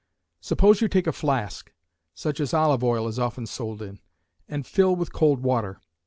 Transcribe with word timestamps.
Suppose 0.39 0.81
you 0.81 0.87
take 0.87 1.05
a 1.05 1.11
flask, 1.11 1.71
such 2.15 2.39
as 2.39 2.55
olive 2.55 2.83
oil 2.83 3.07
is 3.07 3.19
often 3.19 3.45
sold 3.45 3.83
in, 3.83 3.99
and 4.47 4.65
fill 4.65 4.95
with 4.95 5.13
cold 5.13 5.41
water. 5.43 5.79